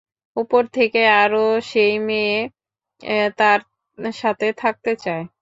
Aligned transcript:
উপর 0.37 0.63
থেকে 0.73 1.01
আরো 1.15 1.37
সেই 1.67 1.93
মেয়ে 2.07 2.37
তার 3.37 3.59
সাথে 4.17 4.47
থাকতে 4.57 4.91
চায়। 5.03 5.23